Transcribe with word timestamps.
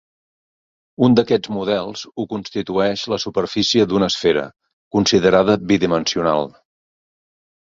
Un 1.07 1.17
d'aquests 1.17 1.51
models 1.57 2.05
ho 2.21 2.25
constitueix 2.31 3.03
la 3.15 3.19
superfície 3.25 3.87
d'una 3.93 4.09
esfera, 4.15 4.47
considerada 4.97 5.57
bidimensional. 5.73 6.51